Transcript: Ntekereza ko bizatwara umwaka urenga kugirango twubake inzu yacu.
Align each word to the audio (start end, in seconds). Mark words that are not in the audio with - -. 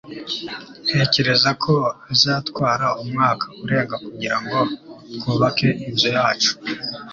Ntekereza 0.89 1.49
ko 1.63 1.73
bizatwara 2.07 2.87
umwaka 3.01 3.45
urenga 3.63 3.95
kugirango 4.05 4.57
twubake 5.17 5.67
inzu 5.87 6.07
yacu. 6.15 6.51